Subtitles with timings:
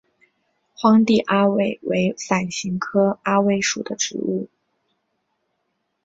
[0.73, 4.49] 荒地阿魏为伞形科阿魏属的植物。